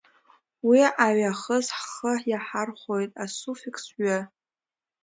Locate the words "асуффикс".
3.23-3.83